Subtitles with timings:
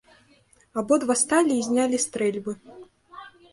[0.83, 2.51] Абодва сталі і знялі стрэльбы.